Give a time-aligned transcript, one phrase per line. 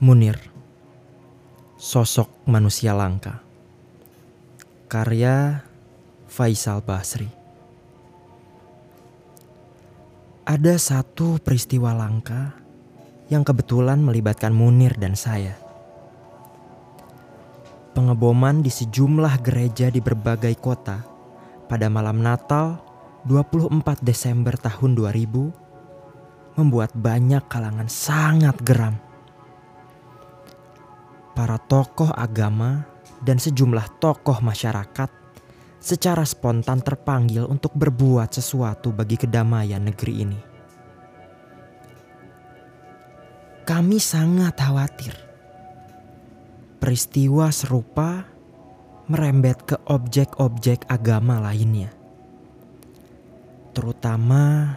[0.00, 0.40] Munir
[1.76, 3.44] Sosok manusia langka
[4.88, 5.60] Karya
[6.24, 7.28] Faisal Basri
[10.48, 12.56] Ada satu peristiwa langka
[13.28, 15.60] yang kebetulan melibatkan Munir dan saya.
[17.92, 21.04] Pengeboman di sejumlah gereja di berbagai kota
[21.68, 22.80] pada malam Natal
[23.28, 29.09] 24 Desember tahun 2000 membuat banyak kalangan sangat geram.
[31.32, 32.84] Para tokoh agama
[33.22, 35.10] dan sejumlah tokoh masyarakat
[35.80, 40.40] secara spontan terpanggil untuk berbuat sesuatu bagi kedamaian negeri ini.
[43.64, 45.14] Kami sangat khawatir.
[46.80, 48.26] Peristiwa serupa
[49.06, 51.92] merembet ke objek-objek agama lainnya.
[53.70, 54.74] Terutama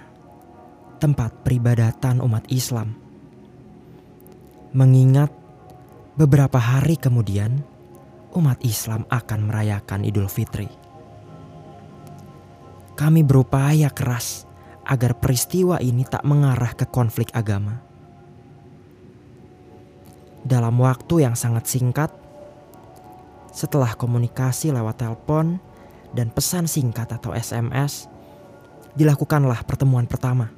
[1.01, 2.95] tempat peribadatan umat Islam.
[4.77, 5.42] Mengingat
[6.13, 7.61] beberapa hari kemudian
[8.33, 10.69] umat Islam akan merayakan Idul Fitri.
[12.93, 14.45] Kami berupaya keras
[14.85, 17.93] agar peristiwa ini tak mengarah ke konflik agama
[20.43, 22.11] dalam waktu yang sangat singkat,
[23.55, 25.57] setelah komunikasi lewat telepon
[26.11, 28.11] dan pesan singkat atau SMS,
[28.93, 30.51] dilakukanlah pertemuan pertama.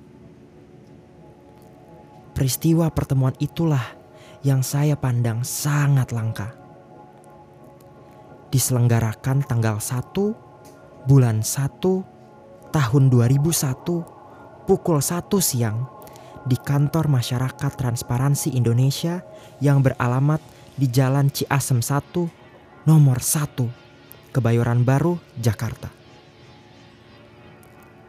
[2.35, 3.94] Peristiwa pertemuan itulah
[4.45, 6.53] yang saya pandang sangat langka.
[8.53, 15.89] Diselenggarakan tanggal 1 bulan 1 tahun 2001 pukul 1 siang
[16.45, 19.25] di kantor Masyarakat Transparansi Indonesia
[19.57, 20.38] yang beralamat
[20.77, 25.89] di Jalan Ciasem 1, nomor 1, Kebayoran Baru, Jakarta.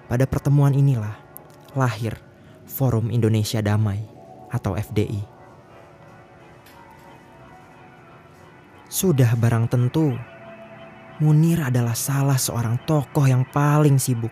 [0.06, 1.16] Pada pertemuan inilah
[1.72, 2.20] lahir
[2.68, 4.04] Forum Indonesia Damai
[4.52, 5.35] atau FDI.
[8.86, 10.14] Sudah barang tentu,
[11.18, 14.30] Munir adalah salah seorang tokoh yang paling sibuk.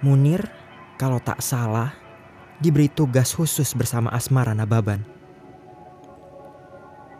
[0.00, 0.48] Munir
[0.96, 1.92] kalau tak salah,
[2.56, 5.04] diberi tugas khusus bersama Asmara Nababan.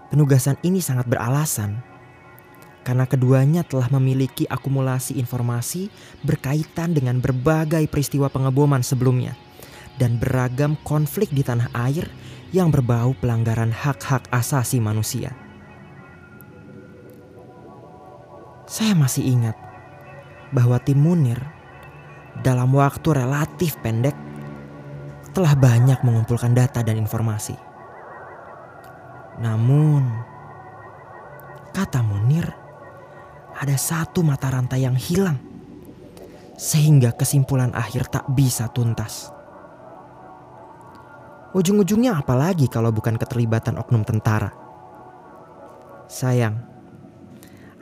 [0.08, 1.84] Penugasan ini sangat beralasan
[2.80, 5.92] karena keduanya telah memiliki akumulasi informasi
[6.24, 9.36] berkaitan dengan berbagai peristiwa pengeboman sebelumnya
[10.00, 12.08] dan beragam konflik di tanah air
[12.50, 15.30] yang berbau pelanggaran hak-hak asasi manusia.
[18.66, 19.54] Saya masih ingat
[20.54, 21.38] bahwa tim Munir
[22.42, 24.14] dalam waktu relatif pendek
[25.30, 27.54] telah banyak mengumpulkan data dan informasi.
[29.38, 30.02] Namun,
[31.70, 32.46] kata Munir,
[33.54, 35.38] ada satu mata rantai yang hilang,
[36.58, 39.39] sehingga kesimpulan akhir tak bisa tuntas.
[41.50, 44.54] Ujung-ujungnya apalagi kalau bukan keterlibatan oknum tentara.
[46.06, 46.58] Sayang,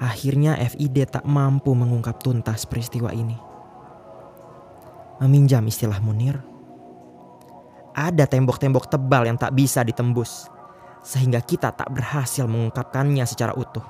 [0.00, 3.48] akhirnya FID tak mampu mengungkap tuntas peristiwa ini
[5.18, 6.38] meminjam istilah Munir.
[7.98, 10.46] Ada tembok-tembok tebal yang tak bisa ditembus,
[11.02, 13.82] sehingga kita tak berhasil mengungkapkannya secara utuh.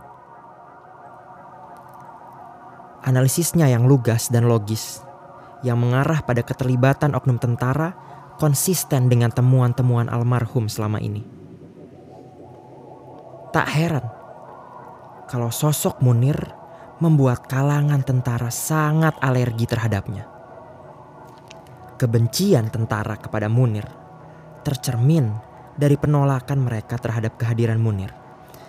[3.05, 5.05] Analisisnya yang lugas dan logis,
[5.61, 7.93] yang mengarah pada keterlibatan oknum tentara,
[8.39, 11.27] konsisten dengan temuan-temuan almarhum selama ini.
[13.53, 14.07] Tak heran
[15.29, 16.39] kalau sosok Munir
[17.03, 20.39] membuat kalangan tentara sangat alergi terhadapnya
[21.99, 23.83] Kebencian tentara kepada Munir
[24.63, 25.35] tercermin
[25.75, 28.15] dari penolakan mereka terhadap kehadiran Munir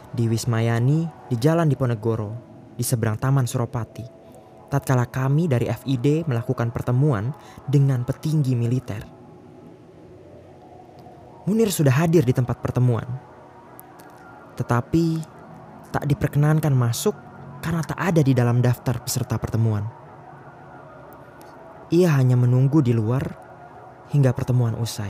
[0.09, 2.34] di Wismayani di Jalan Diponegoro
[2.74, 4.02] di seberang Taman Suropati.
[4.74, 7.29] Tatkala kami dari FID melakukan pertemuan
[7.69, 9.19] dengan petinggi militer.
[11.49, 13.09] Munir sudah hadir di tempat pertemuan.
[14.53, 15.05] Tetapi
[15.89, 17.17] tak diperkenankan masuk
[17.57, 19.81] karena tak ada di dalam daftar peserta pertemuan.
[21.90, 23.34] Ia hanya menunggu di luar
[24.13, 25.09] hingga pertemuan usai.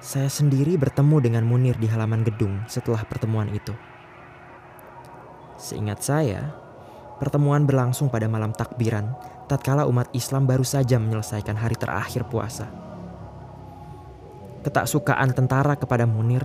[0.00, 3.76] Saya sendiri bertemu dengan Munir di halaman gedung setelah pertemuan itu.
[5.60, 6.56] Seingat saya,
[7.20, 9.12] pertemuan berlangsung pada malam takbiran
[9.44, 12.85] tatkala umat Islam baru saja menyelesaikan hari terakhir puasa.
[14.66, 16.42] Ketaksukaan tentara kepada Munir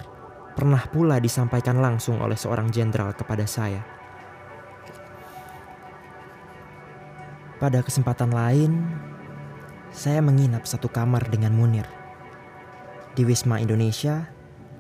[0.54, 3.82] pernah pula disampaikan langsung oleh seorang jenderal kepada saya.
[7.58, 8.78] Pada kesempatan lain,
[9.90, 11.90] saya menginap satu kamar dengan Munir
[13.18, 14.30] di Wisma Indonesia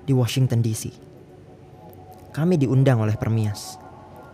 [0.05, 0.93] di Washington DC.
[2.37, 3.81] Kami diundang oleh Permias,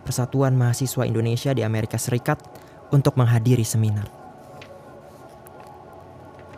[0.03, 2.43] Persatuan Mahasiswa Indonesia di Amerika Serikat
[2.91, 4.11] untuk menghadiri seminar.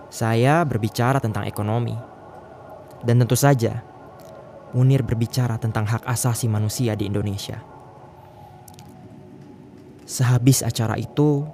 [0.09, 2.18] Saya berbicara tentang ekonomi.
[3.03, 3.83] Dan tentu saja,
[4.69, 7.57] Munir berbicara tentang hak asasi manusia di Indonesia.
[10.05, 11.45] Sehabis acara itu,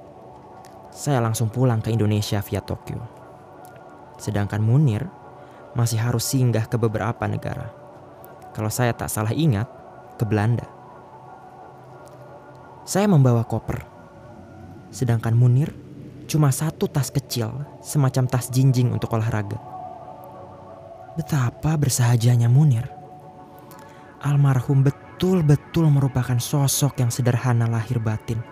[0.92, 3.00] saya langsung pulang ke Indonesia via Tokyo.
[4.20, 5.08] Sedangkan Munir
[5.76, 7.68] masih harus singgah ke beberapa negara.
[8.56, 9.68] Kalau saya tak salah ingat,
[10.16, 10.64] ke Belanda.
[12.88, 13.84] Saya membawa koper,
[14.88, 15.76] sedangkan Munir
[16.32, 17.52] cuma satu tas kecil,
[17.84, 19.75] semacam tas jinjing untuk olahraga.
[21.16, 22.92] Betapa bersahajanya Munir.
[24.20, 28.44] Almarhum betul-betul merupakan sosok yang sederhana lahir batin.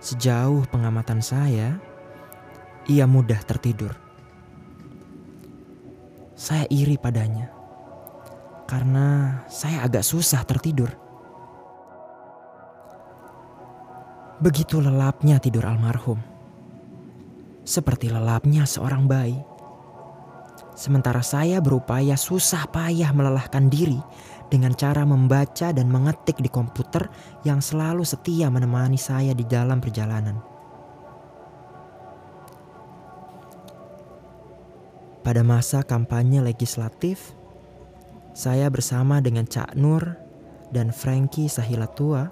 [0.00, 1.76] Sejauh pengamatan saya,
[2.88, 3.92] ia mudah tertidur.
[6.32, 7.48] Saya iri padanya
[8.64, 10.92] karena saya agak susah tertidur.
[14.40, 16.20] Begitu lelapnya tidur almarhum.
[17.64, 19.53] Seperti lelapnya seorang bayi.
[20.74, 24.02] Sementara saya berupaya susah payah melelahkan diri
[24.50, 27.06] dengan cara membaca dan mengetik di komputer
[27.46, 30.42] yang selalu setia menemani saya di dalam perjalanan.
[35.24, 37.32] Pada masa kampanye legislatif,
[38.36, 40.20] saya bersama dengan Cak Nur
[40.68, 42.28] dan Frankie Sahilatua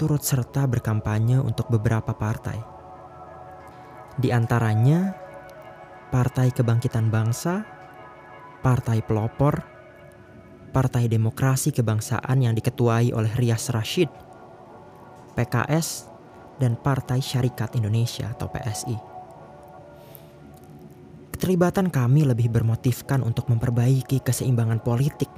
[0.00, 2.56] turut serta berkampanye untuk beberapa partai.
[4.16, 5.12] Di antaranya,
[6.10, 7.62] Partai Kebangkitan Bangsa,
[8.66, 9.62] Partai Pelopor,
[10.74, 14.10] Partai Demokrasi Kebangsaan yang diketuai oleh Rias Rashid,
[15.38, 16.10] PKS,
[16.58, 18.98] dan Partai Syarikat Indonesia atau PSI.
[21.30, 25.30] Keterlibatan kami lebih bermotifkan untuk memperbaiki keseimbangan politik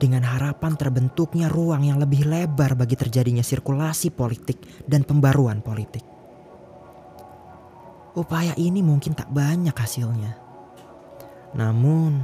[0.00, 6.17] dengan harapan terbentuknya ruang yang lebih lebar bagi terjadinya sirkulasi politik dan pembaruan politik.
[8.18, 10.34] Upaya ini mungkin tak banyak hasilnya.
[11.54, 12.18] Namun,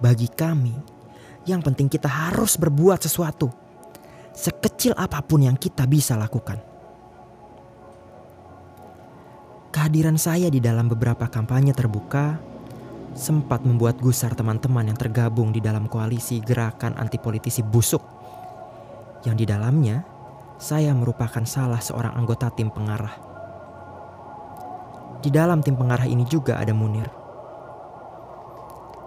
[0.00, 0.72] bagi kami,
[1.44, 3.52] yang penting kita harus berbuat sesuatu,
[4.32, 6.56] sekecil apa pun yang kita bisa lakukan.
[9.76, 12.40] Kehadiran saya di dalam beberapa kampanye terbuka
[13.12, 18.00] sempat membuat gusar teman-teman yang tergabung di dalam koalisi gerakan anti politisi busuk.
[19.28, 20.00] Yang di dalamnya,
[20.56, 23.33] saya merupakan salah seorang anggota tim pengarah.
[25.24, 27.08] Di dalam tim pengarah ini juga ada Munir.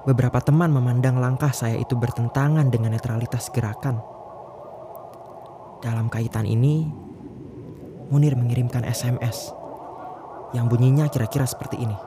[0.09, 4.01] Beberapa teman memandang langkah saya itu bertentangan dengan netralitas gerakan.
[5.85, 6.89] Dalam kaitan ini,
[8.09, 9.53] Munir mengirimkan SMS
[10.57, 11.97] yang bunyinya kira-kira seperti ini.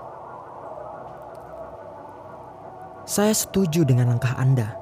[3.06, 4.74] Saya setuju dengan langkah Anda.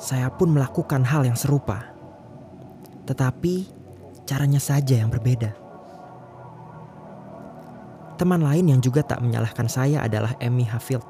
[0.00, 1.92] Saya pun melakukan hal yang serupa,
[3.04, 3.68] tetapi
[4.24, 5.65] caranya saja yang berbeda.
[8.16, 11.04] Teman lain yang juga tak menyalahkan saya adalah Emmy Hafield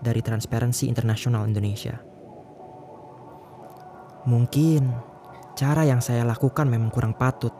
[0.00, 2.00] dari Transparency International Indonesia.
[4.24, 4.82] Mungkin
[5.52, 7.52] cara yang saya lakukan memang kurang patut.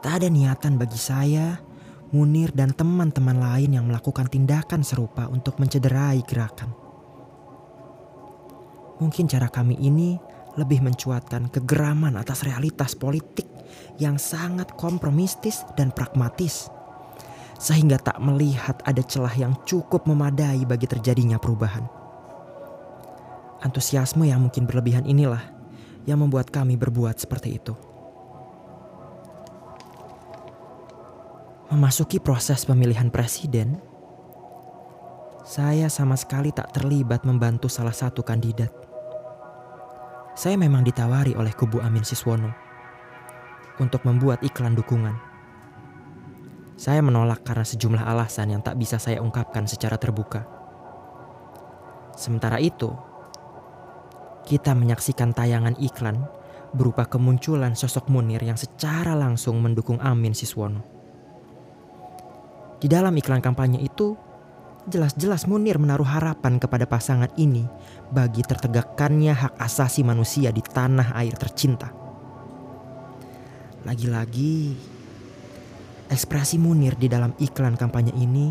[0.00, 1.60] Tak ada niatan bagi saya
[2.10, 6.74] Munir dan teman-teman lain yang melakukan tindakan serupa untuk mencederai gerakan.
[8.98, 10.18] Mungkin cara kami ini
[10.58, 13.46] lebih mencuatkan kegeraman atas realitas politik
[14.02, 16.66] yang sangat kompromistis dan pragmatis,
[17.60, 21.84] sehingga tak melihat ada celah yang cukup memadai bagi terjadinya perubahan.
[23.60, 25.44] Antusiasme yang mungkin berlebihan inilah
[26.08, 27.76] yang membuat kami berbuat seperti itu.
[31.68, 33.78] Memasuki proses pemilihan presiden,
[35.44, 38.72] saya sama sekali tak terlibat membantu salah satu kandidat.
[40.34, 42.50] Saya memang ditawari oleh kubu Amin Siswono
[43.76, 45.29] untuk membuat iklan dukungan.
[46.80, 50.48] Saya menolak karena sejumlah alasan yang tak bisa saya ungkapkan secara terbuka.
[52.16, 52.88] Sementara itu,
[54.48, 56.24] kita menyaksikan tayangan iklan
[56.72, 60.80] berupa kemunculan sosok Munir yang secara langsung mendukung Amin Siswono.
[62.80, 64.16] Di dalam iklan kampanye itu,
[64.88, 67.68] jelas-jelas Munir menaruh harapan kepada pasangan ini
[68.08, 71.92] bagi tertegakkannya hak asasi manusia di tanah air tercinta.
[73.84, 74.80] Lagi-lagi,
[76.10, 78.50] ekspresi Munir di dalam iklan kampanye ini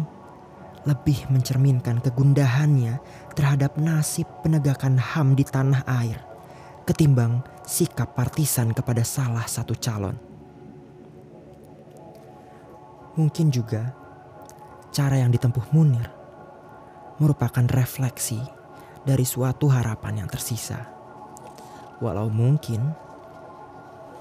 [0.88, 3.04] lebih mencerminkan kegundahannya
[3.36, 6.24] terhadap nasib penegakan HAM di tanah air
[6.88, 10.18] ketimbang sikap partisan kepada salah satu calon.
[13.13, 13.94] Mungkin juga
[14.89, 16.10] cara yang ditempuh Munir
[17.22, 18.42] merupakan refleksi
[19.04, 20.88] dari suatu harapan yang tersisa.
[22.00, 22.80] Walau mungkin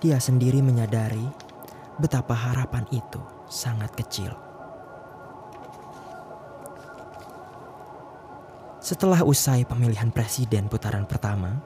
[0.02, 1.47] dia sendiri menyadari
[1.98, 4.30] betapa harapan itu sangat kecil.
[8.78, 11.60] Setelah usai pemilihan presiden putaran pertama,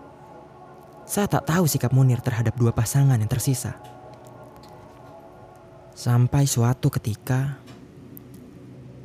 [1.06, 3.78] saya tak tahu sikap Munir terhadap dua pasangan yang tersisa.
[5.92, 7.62] Sampai suatu ketika,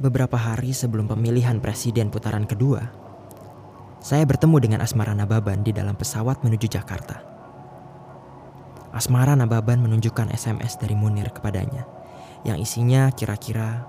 [0.02, 2.90] beberapa hari sebelum pemilihan presiden putaran kedua,
[4.02, 7.37] saya bertemu dengan Asmara Nababan di dalam pesawat menuju Jakarta.
[8.96, 11.84] Asmara Nababan menunjukkan SMS dari Munir kepadanya,
[12.48, 13.84] yang isinya kira-kira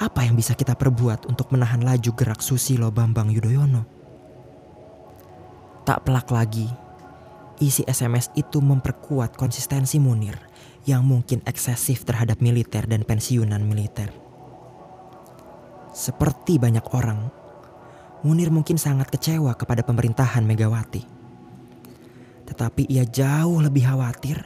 [0.00, 3.84] apa yang bisa kita perbuat untuk menahan laju gerak Susilo Bambang Yudhoyono?
[5.82, 6.66] Tak pelak lagi,
[7.60, 10.38] isi SMS itu memperkuat konsistensi Munir
[10.88, 14.10] yang mungkin eksesif terhadap militer dan pensiunan militer.
[15.92, 17.28] Seperti banyak orang,
[18.24, 21.11] Munir mungkin sangat kecewa kepada pemerintahan Megawati.
[22.48, 24.42] Tetapi ia jauh lebih khawatir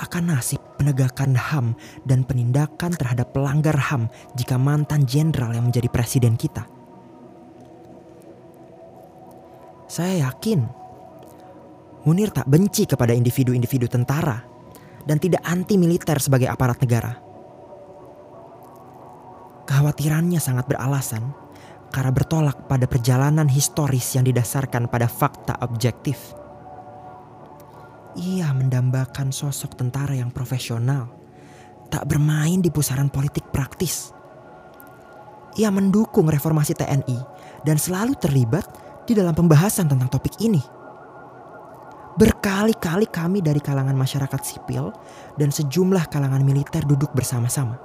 [0.00, 1.76] akan nasib penegakan HAM
[2.08, 6.64] dan penindakan terhadap pelanggar HAM jika mantan jenderal yang menjadi presiden kita.
[9.90, 10.80] Saya yakin
[12.00, 14.40] Munir tak benci kepada individu-individu tentara
[15.04, 17.12] dan tidak anti militer sebagai aparat negara.
[19.68, 21.36] Kekhawatirannya sangat beralasan
[21.92, 26.39] karena bertolak pada perjalanan historis yang didasarkan pada fakta objektif.
[28.18, 31.06] Ia mendambakan sosok tentara yang profesional,
[31.94, 34.10] tak bermain di pusaran politik praktis.
[35.54, 37.18] Ia mendukung reformasi TNI
[37.62, 38.66] dan selalu terlibat
[39.06, 40.62] di dalam pembahasan tentang topik ini.
[42.18, 44.90] Berkali-kali kami dari kalangan masyarakat sipil
[45.38, 47.78] dan sejumlah kalangan militer duduk bersama-sama.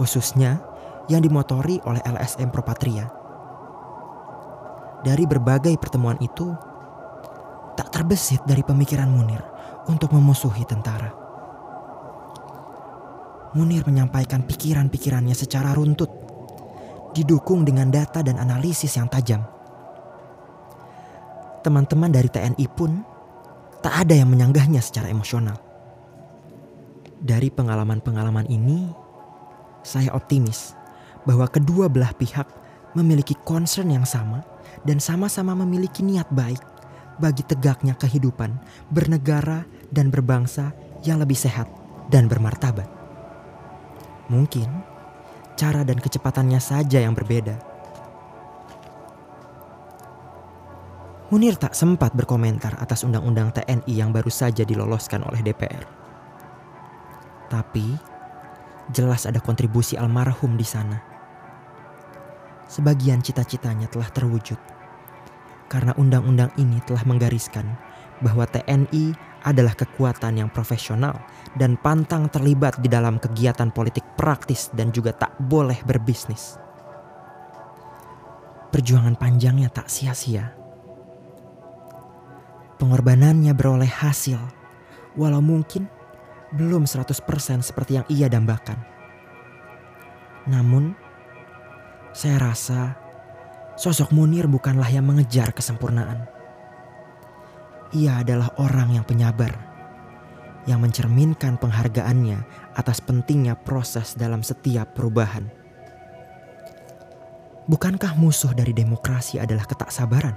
[0.00, 0.56] Khususnya
[1.12, 3.12] yang dimotori oleh LSM Propatria.
[5.04, 6.54] Dari berbagai pertemuan itu,
[7.78, 9.42] tak terbesit dari pemikiran Munir
[9.88, 11.10] untuk memusuhi tentara.
[13.52, 16.08] Munir menyampaikan pikiran-pikirannya secara runtut,
[17.12, 19.44] didukung dengan data dan analisis yang tajam
[21.62, 23.06] teman-teman dari TNI pun
[23.80, 25.56] tak ada yang menyanggahnya secara emosional.
[27.22, 28.90] Dari pengalaman-pengalaman ini,
[29.86, 30.74] saya optimis
[31.22, 32.50] bahwa kedua belah pihak
[32.98, 34.42] memiliki concern yang sama
[34.82, 36.58] dan sama-sama memiliki niat baik
[37.22, 38.58] bagi tegaknya kehidupan
[38.90, 39.62] bernegara
[39.94, 40.74] dan berbangsa
[41.06, 41.70] yang lebih sehat
[42.10, 42.90] dan bermartabat.
[44.26, 44.66] Mungkin
[45.54, 47.72] cara dan kecepatannya saja yang berbeda
[51.32, 55.80] Munir tak sempat berkomentar atas undang-undang TNI yang baru saja diloloskan oleh DPR.
[57.48, 57.88] Tapi,
[58.92, 61.00] jelas ada kontribusi almarhum di sana.
[62.68, 64.60] Sebagian cita-citanya telah terwujud.
[65.72, 67.64] Karena undang-undang ini telah menggariskan
[68.20, 69.16] bahwa TNI
[69.48, 71.16] adalah kekuatan yang profesional
[71.56, 76.60] dan pantang terlibat di dalam kegiatan politik praktis dan juga tak boleh berbisnis.
[78.68, 80.62] Perjuangan panjangnya tak sia-sia
[82.82, 84.42] Pengorbanannya beroleh hasil,
[85.14, 85.86] walau mungkin
[86.50, 87.14] belum 100%
[87.62, 88.74] seperti yang ia dambakan.
[90.50, 90.90] Namun,
[92.10, 92.98] saya rasa
[93.76, 96.28] sosok Munir bukanlah yang mengejar kesempurnaan.
[97.92, 99.52] Ia adalah orang yang penyabar,
[100.64, 102.40] yang mencerminkan penghargaannya
[102.72, 105.44] atas pentingnya proses dalam setiap perubahan.
[107.68, 110.34] Bukankah musuh dari demokrasi adalah ketaksabaran?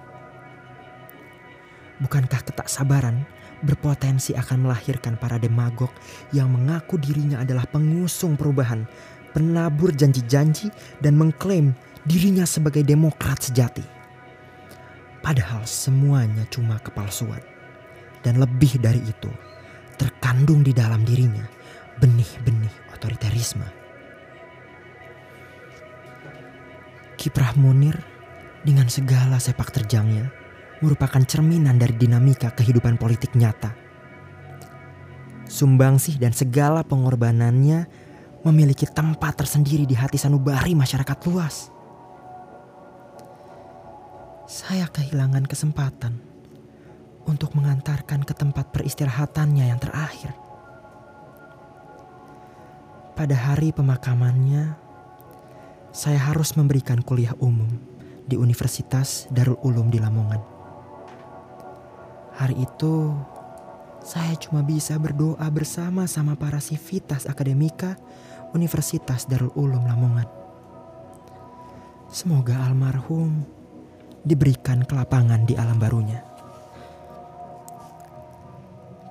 [1.96, 3.24] Bukankah ketaksabaran
[3.64, 5.90] berpotensi akan melahirkan para demagog
[6.36, 8.84] yang mengaku dirinya adalah pengusung perubahan,
[9.32, 11.72] penabur janji-janji, dan mengklaim
[12.06, 13.84] dirinya sebagai demokrat sejati?
[15.26, 17.42] Padahal semuanya cuma kepalsuan.
[18.22, 19.30] Dan lebih dari itu,
[19.98, 21.46] terkandung di dalam dirinya
[22.02, 23.66] benih-benih otoritarisme.
[27.18, 27.98] Kiprah Munir
[28.66, 30.30] dengan segala sepak terjangnya
[30.82, 33.74] merupakan cerminan dari dinamika kehidupan politik nyata.
[35.46, 37.86] Sumbangsih dan segala pengorbanannya
[38.46, 41.75] memiliki tempat tersendiri di hati sanubari masyarakat luas.
[44.46, 46.22] Saya kehilangan kesempatan
[47.26, 50.38] untuk mengantarkan ke tempat peristirahatannya yang terakhir.
[53.18, 54.78] Pada hari pemakamannya,
[55.90, 57.66] saya harus memberikan kuliah umum
[58.30, 60.42] di Universitas Darul Ulum di Lamongan.
[62.38, 63.18] Hari itu,
[64.06, 67.98] saya cuma bisa berdoa bersama sama para sivitas akademika
[68.54, 70.30] Universitas Darul Ulum Lamongan.
[72.14, 73.65] Semoga almarhum
[74.26, 76.20] diberikan kelapangan di alam barunya.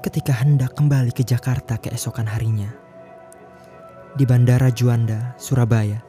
[0.02, 2.68] Ketika hendak kembali ke Jakarta keesokan harinya,
[4.18, 6.02] di Bandara Juanda, Surabaya,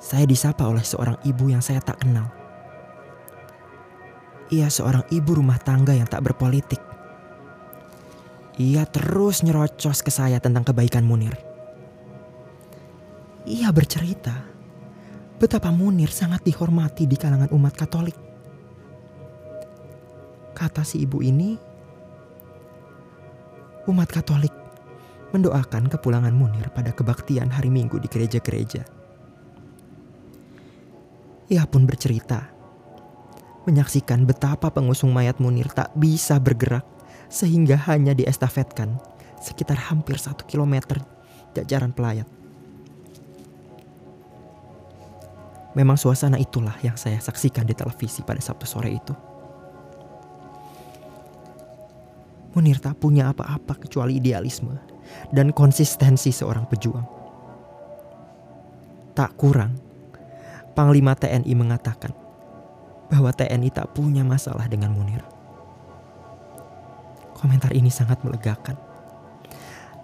[0.00, 2.30] saya disapa oleh seorang ibu yang saya tak kenal.
[4.54, 6.80] Ia seorang ibu rumah tangga yang tak berpolitik.
[8.54, 11.34] Ia terus nyerocos ke saya tentang kebaikan Munir.
[13.44, 14.53] Ia bercerita
[15.44, 18.16] betapa Munir sangat dihormati di kalangan umat Katolik.
[20.56, 21.52] Kata si ibu ini,
[23.84, 24.56] umat Katolik
[25.36, 28.88] mendoakan kepulangan Munir pada kebaktian hari Minggu di gereja-gereja.
[31.52, 32.48] Ia pun bercerita,
[33.68, 36.88] menyaksikan betapa pengusung mayat Munir tak bisa bergerak
[37.28, 38.96] sehingga hanya diestafetkan
[39.44, 41.04] sekitar hampir satu kilometer
[41.52, 42.43] jajaran pelayat.
[45.74, 49.14] Memang suasana itulah yang saya saksikan di televisi pada Sabtu sore itu.
[52.54, 54.78] Munir tak punya apa-apa kecuali idealisme
[55.34, 57.06] dan konsistensi seorang pejuang.
[59.18, 59.74] Tak kurang,
[60.74, 62.14] Panglima TNI mengatakan
[63.10, 65.22] bahwa TNI tak punya masalah dengan Munir.
[67.34, 68.78] Komentar ini sangat melegakan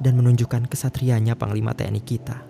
[0.02, 2.49] dan menunjukkan kesatrianya Panglima TNI kita.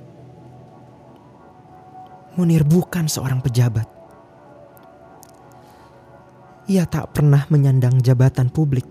[2.38, 3.90] Munir bukan seorang pejabat.
[6.70, 8.86] Ia tak pernah menyandang jabatan publik.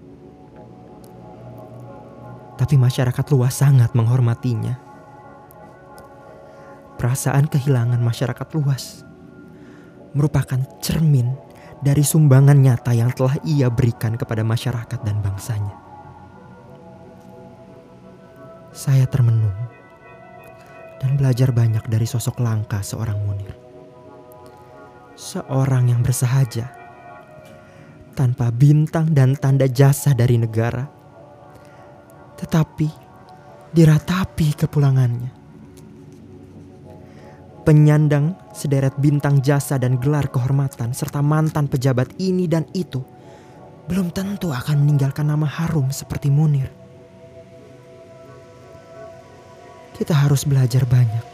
[2.60, 4.76] Tapi masyarakat luas sangat menghormatinya.
[7.00, 9.08] Perasaan kehilangan masyarakat luas
[10.12, 11.32] merupakan cermin
[11.80, 15.76] dari sumbangan nyata yang telah ia berikan kepada masyarakat dan bangsanya.
[18.76, 19.69] Saya termenung
[21.00, 23.56] dan belajar banyak dari sosok langka seorang Munir.
[25.16, 26.72] Seorang yang bersahaja,
[28.16, 30.88] tanpa bintang dan tanda jasa dari negara,
[32.40, 32.88] tetapi
[33.76, 35.40] diratapi kepulangannya
[37.70, 42.98] penyandang sederet bintang jasa dan gelar kehormatan serta mantan pejabat ini dan itu
[43.86, 46.74] belum tentu akan meninggalkan nama harum seperti Munir.
[50.00, 51.26] Kita harus belajar banyak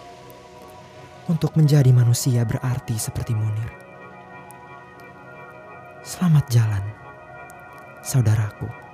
[1.30, 3.70] untuk menjadi manusia berarti seperti Munir.
[6.02, 6.82] Selamat jalan,
[8.02, 8.85] saudaraku.